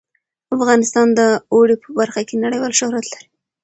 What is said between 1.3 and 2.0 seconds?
اوړي په